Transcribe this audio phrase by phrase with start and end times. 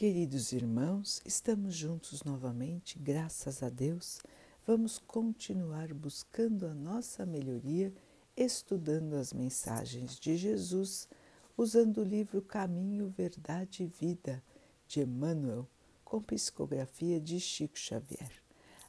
[0.00, 4.18] Queridos irmãos, estamos juntos novamente, graças a Deus.
[4.66, 7.92] Vamos continuar buscando a nossa melhoria,
[8.34, 11.06] estudando as mensagens de Jesus,
[11.54, 14.42] usando o livro Caminho, Verdade e Vida
[14.88, 15.68] de Emmanuel,
[16.02, 18.32] com psicografia de Chico Xavier.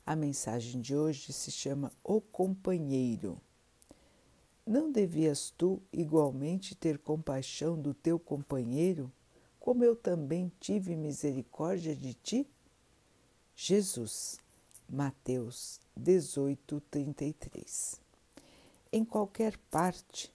[0.05, 3.37] A mensagem de hoje se chama O Companheiro.
[4.65, 9.11] Não devias tu igualmente ter compaixão do teu companheiro?
[9.61, 12.49] Como eu também tive misericórdia de ti?
[13.55, 14.39] Jesus,
[14.89, 18.01] Mateus 18, 33.
[18.91, 20.33] Em qualquer parte,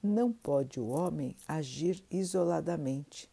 [0.00, 3.28] não pode o homem agir isoladamente,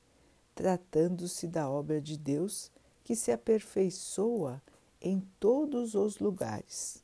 [0.56, 2.72] tratando-se da obra de Deus
[3.04, 4.60] que se aperfeiçoa
[5.00, 7.04] em todos os lugares.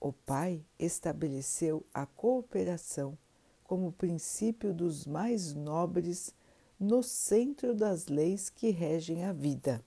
[0.00, 3.18] O Pai estabeleceu a cooperação
[3.64, 6.32] como princípio dos mais nobres
[6.78, 9.84] no centro das leis que regem a vida.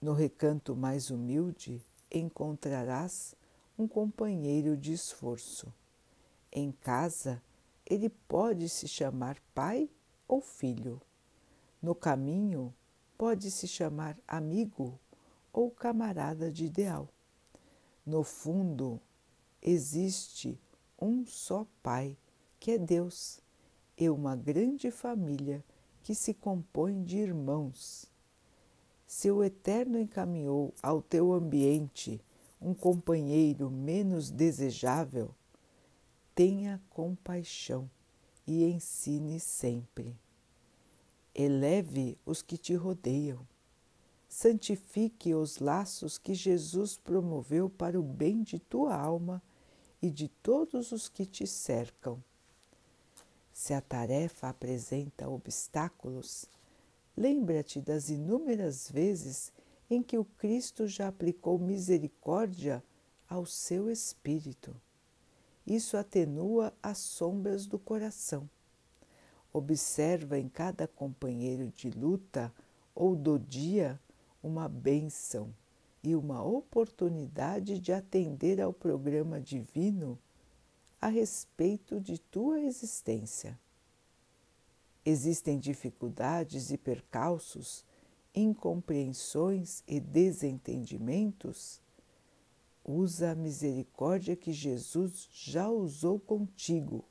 [0.00, 3.34] No recanto mais humilde encontrarás
[3.78, 5.72] um companheiro de esforço.
[6.50, 7.42] Em casa,
[7.84, 9.90] ele pode se chamar pai
[10.26, 11.00] ou filho.
[11.82, 12.74] No caminho,
[13.18, 14.98] pode se chamar amigo
[15.52, 17.08] ou camarada de ideal.
[18.04, 19.00] No fundo,
[19.60, 20.58] existe
[21.00, 22.16] um só Pai,
[22.58, 23.40] que é Deus
[23.96, 25.64] e uma grande família
[26.02, 28.10] que se compõe de irmãos.
[29.06, 32.20] Se o Eterno encaminhou ao teu ambiente
[32.60, 35.34] um companheiro menos desejável,
[36.34, 37.90] tenha compaixão
[38.46, 40.16] e ensine sempre.
[41.34, 43.46] Eleve os que te rodeiam.
[44.28, 49.42] Santifique os laços que Jesus promoveu para o bem de tua alma
[50.00, 52.22] e de todos os que te cercam
[53.52, 56.46] se a tarefa apresenta obstáculos,
[57.16, 59.52] lembra-te das inúmeras vezes
[59.90, 62.82] em que o Cristo já aplicou misericórdia
[63.28, 64.74] ao seu espírito.
[65.66, 68.48] Isso atenua as sombras do coração.
[69.52, 72.52] Observa em cada companheiro de luta
[72.94, 74.00] ou do dia
[74.42, 75.54] uma bênção
[76.02, 80.18] e uma oportunidade de atender ao programa divino
[81.02, 83.58] a respeito de tua existência.
[85.04, 87.84] Existem dificuldades e percalços,
[88.32, 91.82] incompreensões e desentendimentos?
[92.84, 97.04] Usa a misericórdia que Jesus já usou contigo,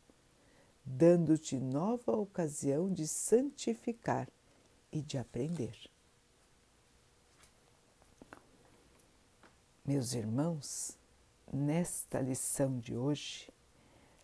[0.85, 4.29] dando-te nova ocasião de santificar
[4.89, 5.77] e de aprender.
[9.83, 10.97] Meus irmãos,
[11.51, 13.51] nesta lição de hoje,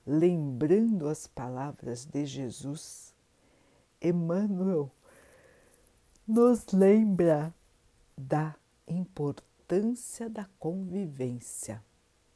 [0.07, 3.13] lembrando as palavras de Jesus,
[4.01, 4.89] Emmanuel
[6.25, 7.53] nos lembra
[8.17, 8.55] da
[8.87, 11.83] importância da convivência,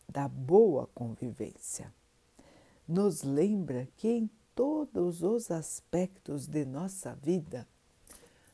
[0.08, 1.94] da boa convivência.
[2.86, 7.66] Nos lembra que em todos os aspectos de nossa vida,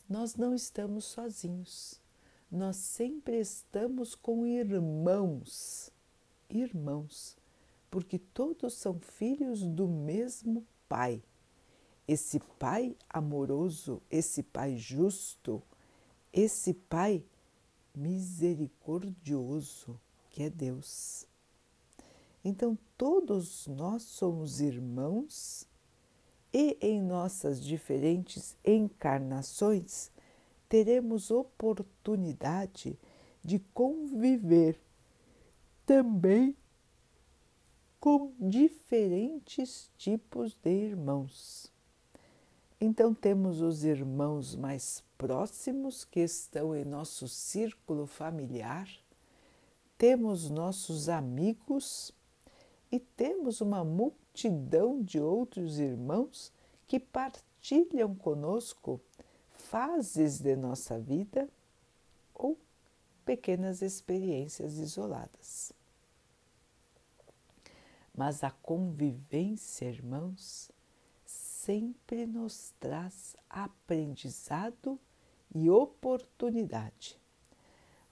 [0.08, 2.00] nós não estamos sozinhos.
[2.52, 5.92] Nós sempre estamos com irmãos,
[6.50, 7.37] irmãos
[7.90, 11.24] porque todos são filhos do mesmo Pai.
[12.08, 15.62] Esse Pai amoroso, esse Pai justo,
[16.32, 17.24] esse Pai
[17.96, 20.00] misericordioso
[20.30, 21.26] que é Deus.
[22.44, 25.68] Então, todos nós somos irmãos
[26.54, 30.12] e em nossas diferentes encarnações
[30.70, 32.98] teremos oportunidade
[33.44, 34.80] de conviver
[35.86, 36.56] também
[38.00, 41.72] com diferentes tipos de irmãos.
[42.80, 48.88] Então, temos os irmãos mais próximos que estão em nosso círculo familiar,
[49.98, 52.14] temos nossos amigos
[52.92, 56.54] e temos uma multidão de outros irmãos
[56.88, 59.02] que partilham conosco
[59.50, 61.50] fases de nossa vida
[62.34, 62.58] ou
[63.26, 65.74] pequenas experiências isoladas.
[68.18, 70.72] Mas a convivência, irmãos,
[71.24, 75.00] sempre nos traz aprendizado
[75.54, 77.22] e oportunidade.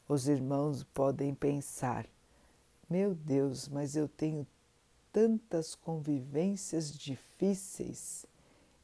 [0.08, 2.08] Os irmãos podem pensar:
[2.88, 4.46] meu Deus, mas eu tenho
[5.12, 8.28] tantas convivências difíceis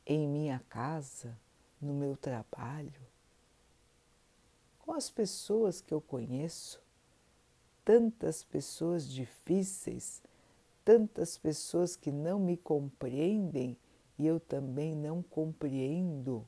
[0.08, 1.38] em minha casa,
[1.80, 3.00] no meu trabalho,
[4.80, 6.82] com as pessoas que eu conheço,
[7.86, 10.24] tantas pessoas difíceis
[10.84, 13.78] tantas pessoas que não me compreendem
[14.18, 16.46] e eu também não compreendo.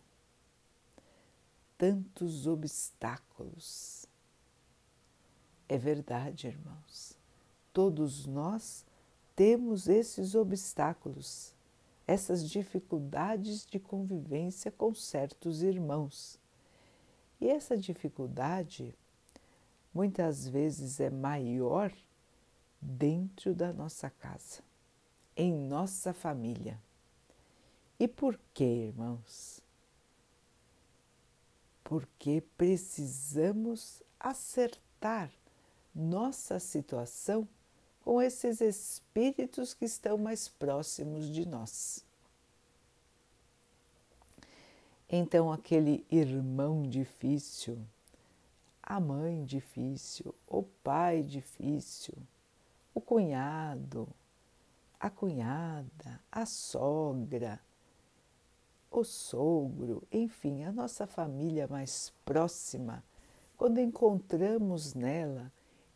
[1.77, 4.05] tantos obstáculos.
[5.67, 7.17] É verdade, irmãos.
[7.73, 8.85] Todos nós
[9.35, 11.53] temos esses obstáculos,
[12.07, 16.39] essas dificuldades de convivência com certos irmãos.
[17.41, 18.95] E essa dificuldade
[19.93, 21.91] muitas vezes é maior
[22.83, 24.61] dentro da nossa casa,
[25.35, 26.79] em nossa família.
[27.99, 29.61] E por quê, irmãos?
[31.83, 35.31] Porque precisamos acertar
[35.95, 37.47] nossa situação
[38.03, 42.03] com esses espíritos que estão mais próximos de nós.
[45.09, 47.77] Então, aquele irmão difícil,
[48.81, 52.15] a mãe difícil, o pai difícil,
[52.93, 54.07] o cunhado,
[54.99, 57.59] a cunhada, a sogra,
[58.89, 63.03] o sogro, enfim, a nossa família mais próxima,
[63.57, 65.51] quando encontramos nela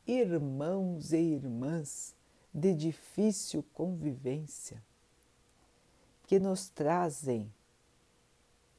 [0.06, 2.16] irmãos e irmãs
[2.54, 4.82] de difícil convivência,
[6.26, 7.52] que nos trazem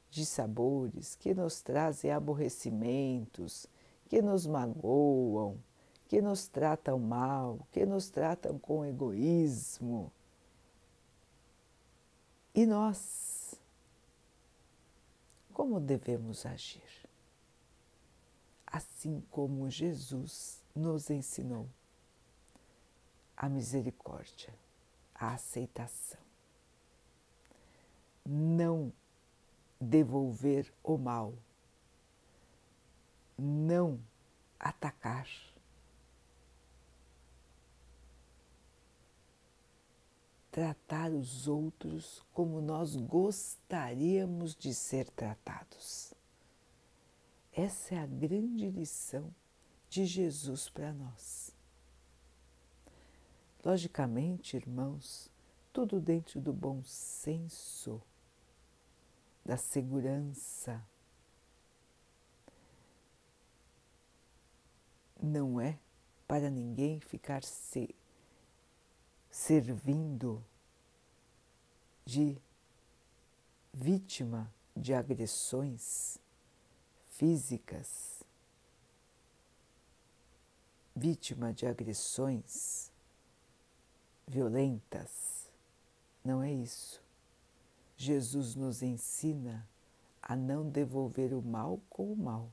[0.09, 3.67] dissabores, que nos trazem aborrecimentos,
[4.07, 5.57] que nos magoam,
[6.09, 10.11] que nos tratam mal, que nos tratam com egoísmo.
[12.53, 13.53] E nós,
[15.53, 16.81] como devemos agir?
[18.65, 21.69] Assim como Jesus nos ensinou
[23.37, 24.53] a misericórdia,
[25.13, 26.19] a aceitação.
[28.25, 28.91] Não
[29.79, 31.35] devolver o mal,
[33.37, 33.99] não
[34.59, 35.27] atacar
[40.51, 46.13] tratar os outros como nós gostaríamos de ser tratados.
[47.53, 49.33] Essa é a grande lição
[49.89, 51.53] de Jesus para nós.
[53.63, 55.29] Logicamente, irmãos,
[55.73, 58.01] tudo dentro do bom senso,
[59.43, 60.81] da segurança.
[65.21, 65.77] Não é
[66.27, 67.93] para ninguém ficar se
[69.29, 70.43] servindo
[72.05, 72.37] de
[73.73, 76.19] vítima de agressões
[77.09, 78.23] físicas,
[80.95, 82.91] vítima de agressões
[84.27, 85.49] violentas.
[86.23, 87.01] Não é isso.
[87.97, 89.67] Jesus nos ensina
[90.21, 92.49] a não devolver o mal com o mal.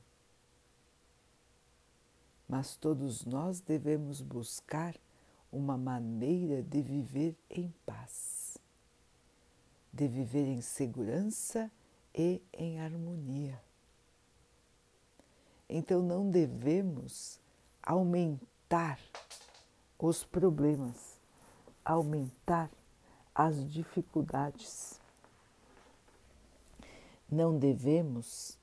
[2.47, 4.95] Mas todos nós devemos buscar
[5.51, 8.57] uma maneira de viver em paz,
[9.91, 11.71] de viver em segurança
[12.13, 13.61] e em harmonia.
[15.69, 17.39] Então não devemos
[17.81, 18.99] aumentar
[19.99, 21.17] os problemas,
[21.83, 22.69] aumentar
[23.33, 24.99] as dificuldades.
[27.29, 28.57] Não devemos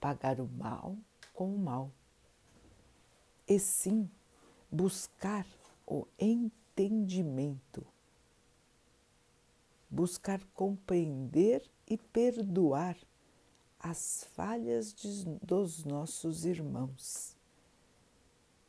[0.00, 0.96] pagar o mal
[1.34, 1.90] com o mal,
[3.46, 4.08] e sim
[4.70, 5.46] buscar
[5.86, 7.86] o entendimento,
[9.88, 12.96] buscar compreender e perdoar
[13.80, 17.36] as falhas de, dos nossos irmãos,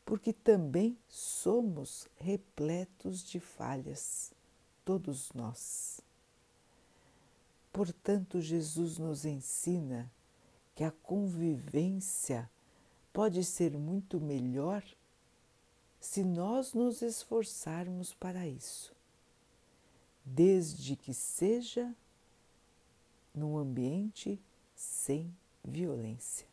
[0.06, 4.32] porque também somos repletos de falhas,
[4.86, 6.02] todos nós.
[7.72, 10.12] Portanto, Jesus nos ensina
[10.76, 12.50] que a convivência
[13.12, 14.84] pode ser muito melhor
[16.00, 18.94] se nós nos esforçarmos para isso,
[20.24, 21.94] desde que seja
[23.34, 24.40] num ambiente
[24.76, 26.48] sem violência.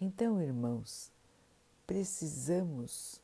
[0.00, 1.10] Então, irmãos,
[1.86, 3.20] precisamos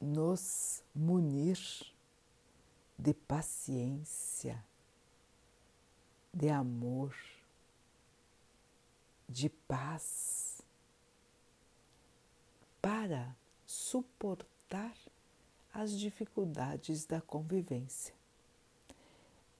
[0.00, 1.58] nos munir
[2.98, 4.62] de paciência,
[6.32, 7.14] de amor,
[9.32, 10.62] de paz
[12.80, 13.34] para
[13.66, 14.94] suportar
[15.72, 18.14] as dificuldades da convivência.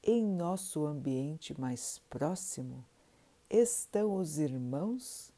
[0.03, 2.85] Em nosso ambiente mais próximo
[3.49, 5.33] estão os irmãos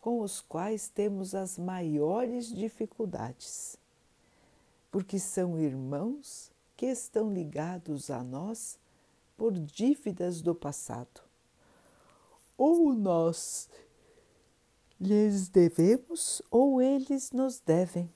[0.00, 3.78] com os quais temos as maiores dificuldades,
[4.90, 8.78] porque são irmãos que estão ligados a nós
[9.36, 11.22] por dívidas do passado.
[12.56, 13.68] Ou nós
[15.00, 18.10] lhes devemos ou eles nos devem.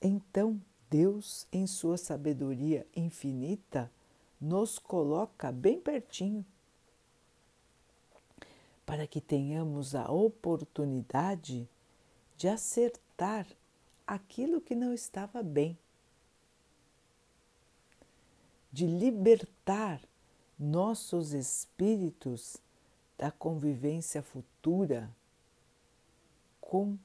[0.00, 0.60] Então,
[0.90, 3.90] Deus, em sua sabedoria infinita,
[4.40, 6.44] nos coloca bem pertinho
[8.84, 11.68] para que tenhamos a oportunidade
[12.36, 13.46] de acertar
[14.06, 15.78] aquilo que não estava bem,
[18.70, 20.00] de libertar
[20.58, 22.56] nossos espíritos
[23.18, 25.10] da convivência futura
[26.60, 26.98] com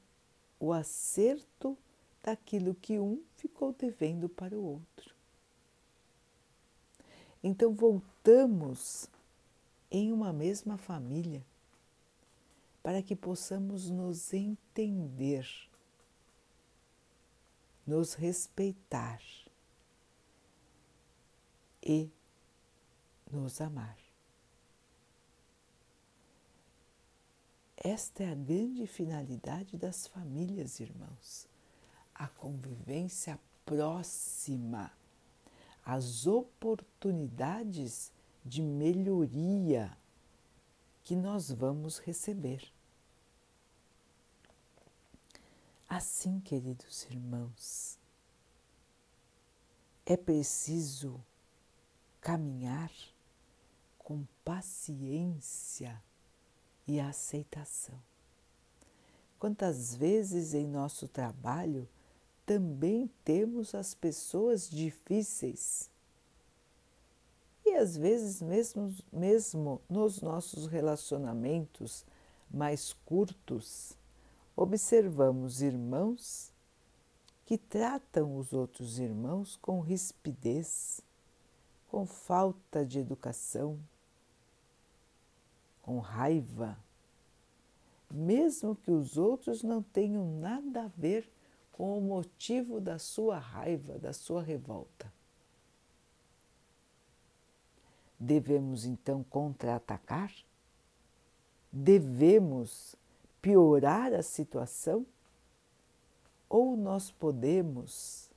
[0.58, 1.76] o acerto
[2.22, 5.14] daquilo que um ficou devendo para o outro.
[7.42, 9.08] Então voltamos
[9.90, 11.44] em uma mesma família
[12.82, 15.46] para que possamos nos entender,
[17.86, 19.20] nos respeitar
[21.82, 22.10] e
[23.32, 23.96] nos amar.
[27.76, 31.48] Esta é a grande finalidade das famílias, irmãos.
[32.14, 34.92] A convivência próxima,
[35.82, 38.12] as oportunidades
[38.44, 39.96] de melhoria
[41.02, 42.70] que nós vamos receber.
[45.88, 47.98] Assim, queridos irmãos,
[50.04, 51.18] é preciso
[52.20, 52.92] caminhar
[54.10, 56.02] com paciência
[56.84, 57.94] e aceitação.
[59.38, 61.88] Quantas vezes em nosso trabalho
[62.44, 65.88] também temos as pessoas difíceis
[67.64, 72.04] e às vezes mesmo, mesmo nos nossos relacionamentos
[72.50, 73.96] mais curtos,
[74.56, 76.52] observamos irmãos
[77.46, 81.00] que tratam os outros irmãos com rispidez,
[81.86, 83.78] com falta de educação,
[85.82, 86.78] com raiva,
[88.10, 91.30] mesmo que os outros não tenham nada a ver
[91.72, 95.10] com o motivo da sua raiva, da sua revolta.
[98.18, 100.30] Devemos então contra-atacar?
[101.72, 102.94] Devemos
[103.40, 105.06] piorar a situação?
[106.48, 108.28] Ou nós podemos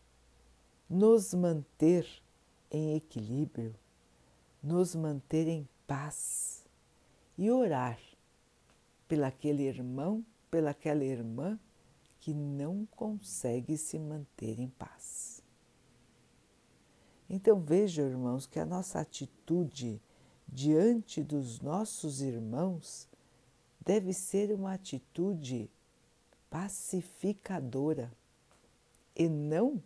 [0.89, 2.07] nos manter
[2.71, 3.75] em equilíbrio,
[4.61, 6.62] nos manter em paz?
[7.37, 7.99] E orar
[9.07, 11.59] pelaquele irmão, pelaquela irmã
[12.19, 15.43] que não consegue se manter em paz.
[17.29, 20.01] Então vejam, irmãos, que a nossa atitude
[20.47, 23.07] diante dos nossos irmãos
[23.83, 25.69] deve ser uma atitude
[26.49, 28.11] pacificadora
[29.15, 29.81] e não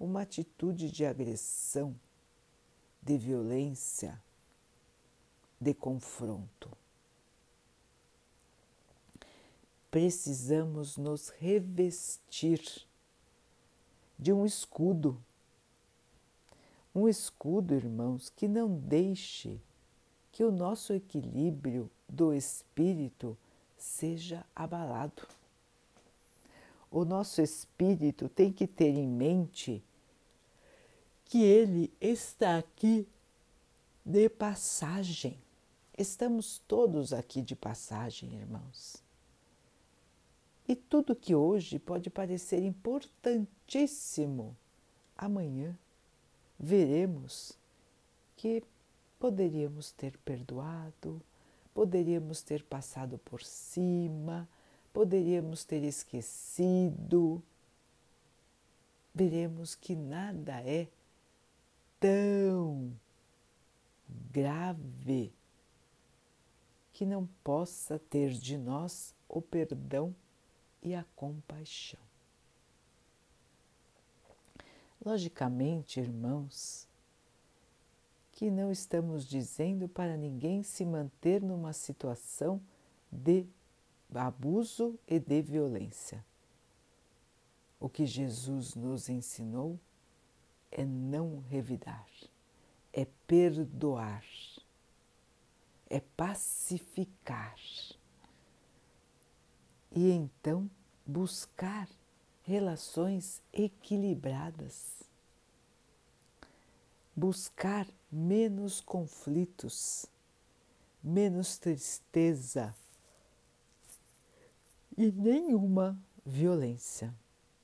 [0.00, 1.94] uma atitude de agressão,
[3.02, 4.20] de violência,
[5.60, 6.70] de confronto.
[9.90, 12.60] Precisamos nos revestir
[14.18, 15.18] de um escudo.
[16.94, 19.58] Um escudo, irmãos, que não deixe
[20.32, 23.36] que o nosso equilíbrio do espírito
[23.76, 25.26] seja abalado.
[26.90, 29.82] O nosso espírito tem que ter em mente
[31.26, 33.06] que ele está aqui
[34.04, 35.38] de passagem.
[35.98, 39.02] Estamos todos aqui de passagem, irmãos.
[40.68, 44.56] E tudo que hoje pode parecer importantíssimo,
[45.16, 45.76] amanhã
[46.56, 47.58] veremos
[48.36, 48.62] que
[49.18, 51.20] poderíamos ter perdoado,
[51.74, 54.48] poderíamos ter passado por cima,
[54.92, 57.42] poderíamos ter esquecido.
[59.12, 60.86] Veremos que nada é
[61.98, 62.92] tão
[64.30, 65.32] grave
[66.98, 70.12] que não possa ter de nós o perdão
[70.82, 72.00] e a compaixão.
[75.06, 76.88] Logicamente, irmãos,
[78.32, 82.60] que não estamos dizendo para ninguém se manter numa situação
[83.12, 83.46] de
[84.12, 86.26] abuso e de violência.
[87.78, 89.78] O que Jesus nos ensinou
[90.68, 92.08] é não revidar
[92.92, 94.24] é perdoar,
[95.90, 97.56] é pacificar
[99.90, 100.70] e então
[101.04, 101.88] buscar
[102.42, 105.02] relações equilibradas,
[107.16, 110.06] buscar menos conflitos,
[111.02, 112.74] menos tristeza
[114.96, 117.14] e nenhuma violência,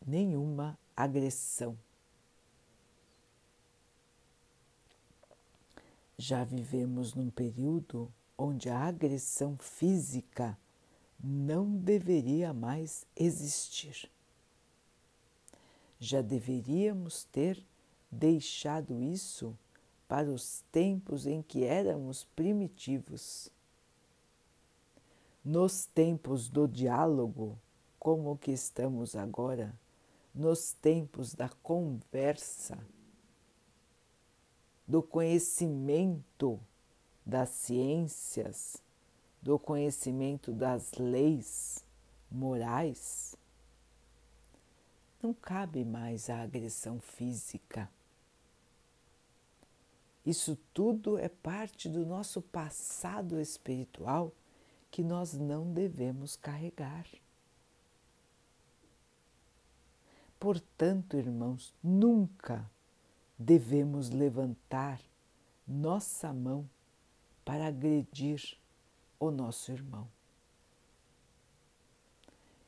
[0.07, 1.77] nenhuma agressão.
[6.17, 10.57] Já vivemos num período onde a agressão física
[11.23, 14.11] não deveria mais existir.
[15.99, 17.65] Já deveríamos ter
[18.11, 19.57] deixado isso
[20.07, 23.51] para os tempos em que éramos primitivos.
[25.45, 27.59] Nos tempos do diálogo,
[27.99, 29.75] como o que estamos agora,
[30.35, 32.79] nos tempos da conversa,
[34.87, 36.61] do conhecimento
[37.25, 38.83] das ciências,
[39.41, 41.85] do conhecimento das leis
[42.31, 43.37] morais,
[45.23, 47.91] não cabe mais a agressão física.
[50.25, 54.33] Isso tudo é parte do nosso passado espiritual
[54.91, 57.07] que nós não devemos carregar.
[60.39, 62.71] Portanto, irmãos, nunca
[63.39, 65.01] devemos levantar
[65.67, 66.69] nossa mão
[67.45, 68.57] para agredir
[69.19, 70.09] o nosso irmão.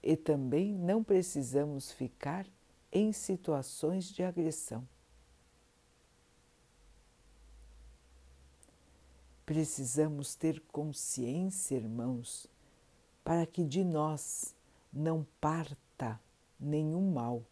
[0.02, 2.46] E também não precisamos ficar
[2.92, 4.87] em situações de agressão.
[9.44, 12.49] Precisamos ter consciência, irmãos,
[13.23, 14.54] para que de nós
[14.92, 16.20] não parta
[16.58, 17.42] nenhum mal,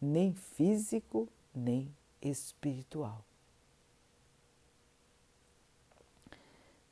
[0.00, 3.24] nem físico, nem espiritual.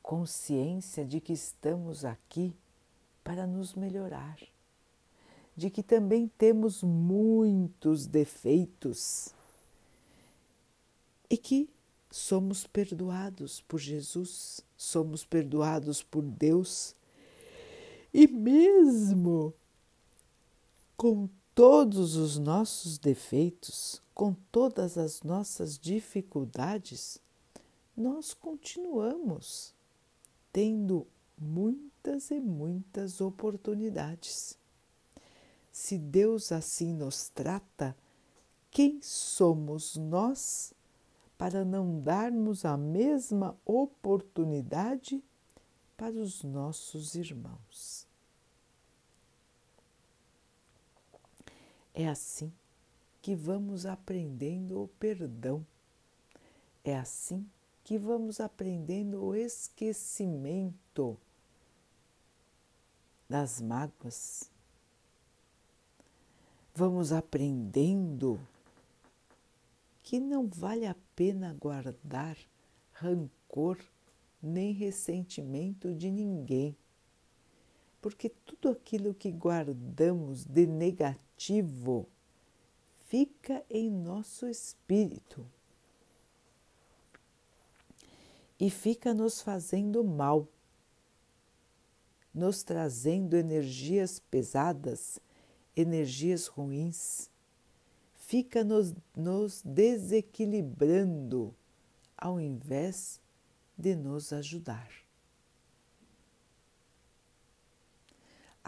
[0.07, 2.55] consciência de que estamos aqui
[3.25, 4.39] para nos melhorar,
[5.53, 9.35] de que também temos muitos defeitos
[11.29, 11.69] e que
[12.09, 16.95] somos perdoados por Jesus, somos perdoados por Deus
[18.13, 19.53] e mesmo
[20.95, 27.19] com todos os nossos defeitos, com todas as nossas dificuldades,
[27.97, 29.73] nós continuamos
[30.53, 34.55] tendo muitas e muitas oportunidades.
[35.71, 37.97] Se Deus assim nos trata,
[38.69, 40.75] quem somos nós
[41.39, 45.23] para não darmos a mesma oportunidade
[45.97, 48.06] para os nossos irmãos?
[51.99, 52.53] É assim
[53.23, 55.65] que vamos aprendendo o perdão.
[56.83, 57.43] É assim
[57.83, 61.17] que vamos aprendendo o esquecimento
[63.27, 64.51] das mágoas.
[66.75, 68.39] Vamos aprendendo
[70.03, 72.37] que não vale a pena guardar
[72.91, 73.79] rancor
[74.39, 76.77] nem ressentimento de ninguém,
[77.99, 81.26] porque tudo aquilo que guardamos de negativo
[83.07, 85.45] fica em nosso espírito
[88.59, 90.47] e fica nos fazendo mal,
[92.33, 95.19] nos trazendo energias pesadas,
[95.75, 97.29] energias ruins,
[98.15, 101.55] fica nos, nos desequilibrando
[102.17, 103.21] ao invés
[103.77, 105.06] de nos ajudar.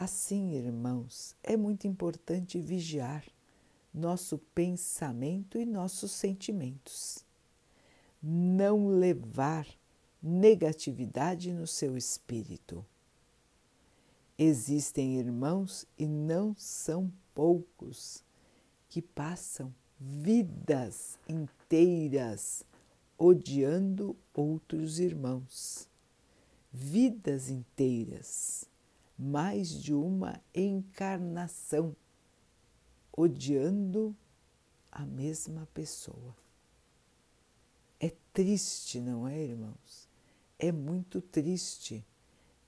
[0.02, 3.26] Assim, irmãos, é muito importante vigiar
[3.94, 7.26] nosso pensamento e nossos sentimentos.
[8.24, 9.68] Não levar
[10.24, 12.86] negatividade no seu espírito.
[14.38, 18.24] Existem irmãos, e não são poucos,
[18.88, 22.64] que passam vidas inteiras
[23.18, 25.90] odiando outros irmãos.
[26.72, 28.69] Vidas inteiras,
[29.20, 31.96] mais de uma encarnação,
[33.12, 34.16] odiando
[34.90, 36.36] a mesma pessoa.
[38.00, 40.10] É triste, não é, irmãos?
[40.60, 42.06] é muito triste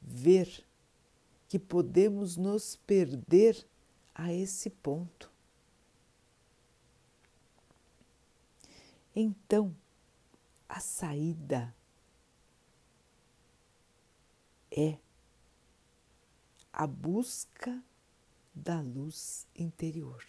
[0.01, 0.65] ver
[1.49, 3.67] que podemos nos perder
[4.15, 5.29] a esse ponto.
[9.13, 9.75] Então,
[10.69, 11.75] a saída
[14.71, 14.97] é
[16.73, 17.83] a busca
[18.53, 20.23] da luz interior,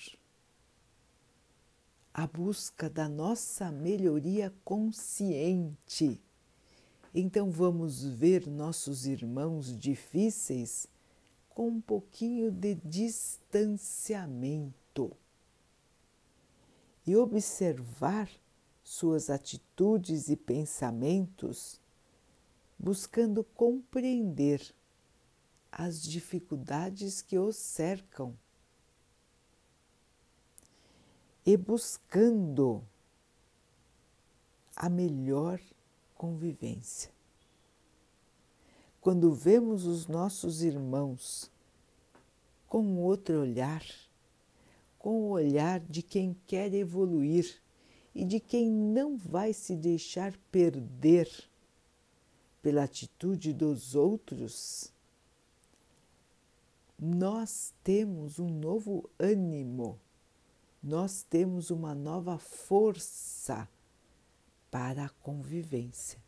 [2.12, 6.20] a busca da nossa melhoria consciente.
[7.14, 10.88] Então vamos ver nossos irmãos difíceis
[11.48, 15.16] com um pouquinho de distanciamento
[17.06, 18.28] e observar
[18.82, 21.80] suas atitudes e pensamentos,
[22.78, 24.74] buscando compreender
[25.72, 28.36] as dificuldades que os cercam
[31.46, 32.84] e buscando
[34.76, 35.58] a melhor
[36.14, 37.10] convivência.
[39.00, 41.50] Quando vemos os nossos irmãos
[42.68, 43.82] com outro olhar,
[44.98, 47.60] com o olhar de quem quer evoluir
[48.14, 51.28] e de quem não vai se deixar perder
[52.60, 54.92] pela atitude dos outros,
[57.04, 59.98] nós temos um novo ânimo,
[60.80, 63.68] nós temos uma nova força
[64.70, 66.22] para a convivência.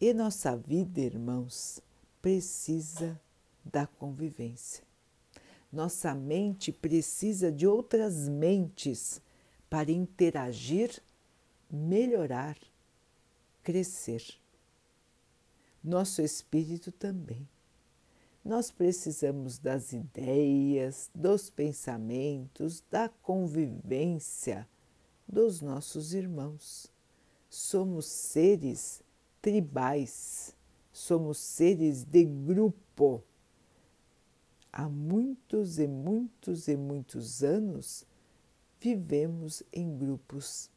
[0.00, 1.80] E nossa vida, irmãos,
[2.20, 3.20] precisa
[3.64, 4.82] da convivência.
[5.72, 9.22] Nossa mente precisa de outras mentes
[9.70, 11.00] para interagir,
[11.70, 12.58] melhorar,
[13.62, 14.24] crescer.
[15.82, 17.46] Nosso espírito também.
[18.46, 24.68] Nós precisamos das ideias, dos pensamentos, da convivência
[25.26, 26.86] dos nossos irmãos.
[27.50, 29.02] Somos seres
[29.42, 30.54] tribais,
[30.92, 33.20] somos seres de grupo.
[34.72, 38.06] Há muitos e muitos e muitos anos
[38.78, 40.70] vivemos em grupos.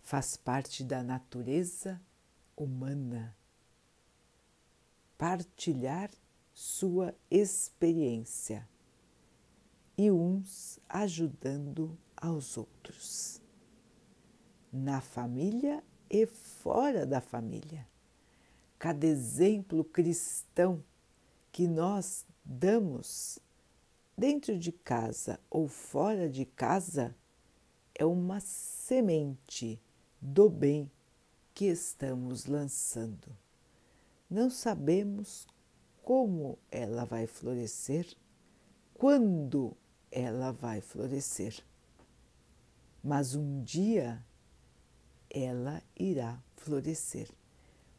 [0.00, 2.00] Faz parte da natureza
[2.56, 3.34] humana
[5.22, 6.10] partilhar
[6.52, 8.68] sua experiência
[9.96, 13.40] e uns ajudando aos outros,
[14.72, 15.80] na família
[16.10, 17.86] e fora da família.
[18.80, 20.82] Cada exemplo cristão
[21.52, 23.38] que nós damos
[24.18, 27.14] dentro de casa ou fora de casa
[27.94, 29.80] é uma semente
[30.20, 30.90] do bem
[31.54, 33.40] que estamos lançando.
[34.32, 35.46] Não sabemos
[36.02, 38.16] como ela vai florescer,
[38.94, 39.76] quando
[40.10, 41.62] ela vai florescer,
[43.04, 44.24] mas um dia
[45.28, 47.28] ela irá florescer,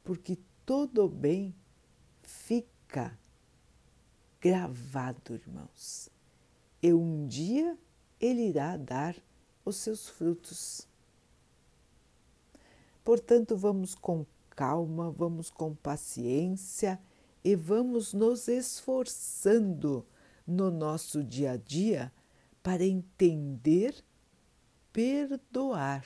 [0.03, 1.53] porque todo bem
[2.23, 3.15] fica
[4.41, 6.09] gravado, irmãos.
[6.81, 7.77] E um dia
[8.19, 9.15] ele irá dar
[9.63, 10.87] os seus frutos.
[13.03, 16.99] Portanto, vamos com calma, vamos com paciência
[17.43, 20.05] e vamos nos esforçando
[20.45, 22.11] no nosso dia a dia
[22.61, 24.03] para entender,
[24.91, 26.05] perdoar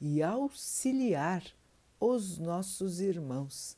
[0.00, 1.44] e auxiliar
[2.00, 3.76] os nossos irmãos,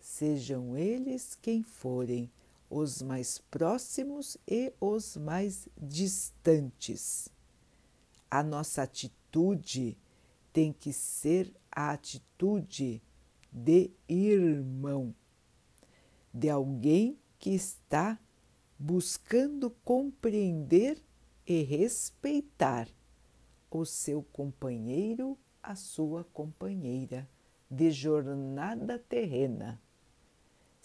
[0.00, 2.30] sejam eles quem forem
[2.70, 7.28] os mais próximos e os mais distantes.
[8.30, 9.96] A nossa atitude
[10.52, 13.02] tem que ser a atitude
[13.52, 15.14] de irmão,
[16.32, 18.18] de alguém que está
[18.78, 21.02] buscando compreender
[21.46, 22.88] e respeitar
[23.70, 27.28] o seu companheiro, a sua companheira
[27.70, 29.80] de jornada terrena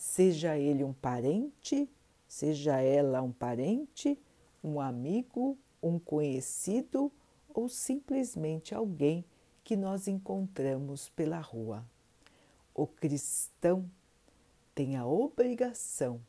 [0.04, 1.90] seja ele um parente,
[2.28, 4.20] seja ela um parente,
[4.62, 7.10] um amigo, um conhecido
[7.54, 9.24] ou simplesmente alguém
[9.64, 11.86] que nós encontramos pela rua.
[12.74, 13.90] O cristão
[14.74, 16.20] tem a obrigação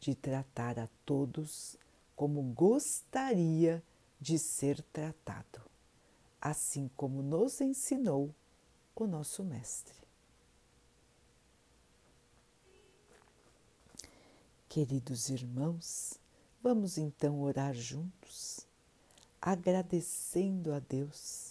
[0.00, 1.76] de tratar a todos
[2.16, 3.82] como gostaria
[4.20, 5.60] de ser tratado,
[6.40, 8.34] assim como nos ensinou
[8.94, 9.98] o nosso Mestre.
[14.68, 16.18] Queridos irmãos,
[16.62, 18.66] vamos então orar juntos,
[19.40, 21.49] agradecendo a Deus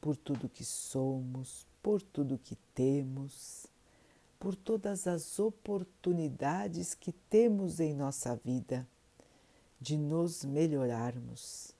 [0.00, 3.66] por tudo que somos, por tudo que temos,
[4.38, 8.88] por todas as oportunidades que temos em nossa vida
[9.80, 11.72] de nos melhorarmos.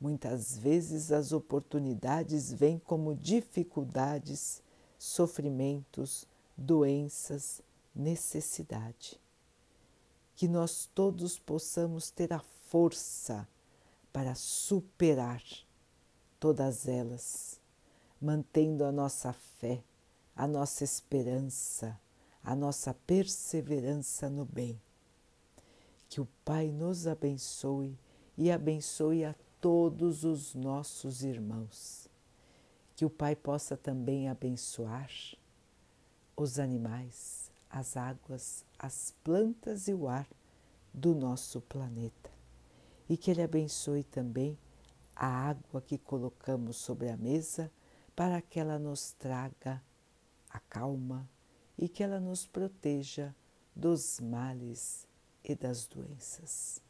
[0.00, 4.62] Muitas vezes as oportunidades vêm como dificuldades,
[4.98, 6.26] sofrimentos,
[6.56, 7.62] doenças,
[7.94, 9.18] necessidade
[10.36, 13.48] que nós todos possamos ter a força
[14.12, 15.42] para superar
[16.46, 17.60] todas elas,
[18.20, 19.82] mantendo a nossa fé,
[20.36, 22.00] a nossa esperança,
[22.40, 24.80] a nossa perseverança no bem.
[26.08, 27.98] Que o Pai nos abençoe
[28.38, 32.08] e abençoe a todos os nossos irmãos.
[32.94, 35.10] Que o Pai possa também abençoar
[36.36, 40.28] os animais, as águas, as plantas e o ar
[40.94, 42.30] do nosso planeta.
[43.08, 44.56] E que Ele abençoe também
[45.16, 47.72] a água que colocamos sobre a mesa
[48.14, 49.82] para que ela nos traga
[50.50, 51.28] a calma
[51.78, 53.34] e que ela nos proteja
[53.74, 55.08] dos males
[55.42, 56.82] e das doenças.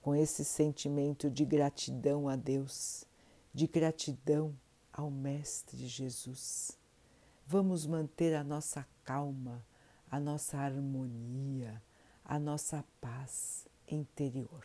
[0.00, 3.04] Com esse sentimento de gratidão a Deus,
[3.52, 4.56] de gratidão
[4.92, 6.78] ao Mestre Jesus,
[7.44, 9.64] vamos manter a nossa calma,
[10.08, 11.82] a nossa harmonia,
[12.24, 14.64] a nossa paz interior.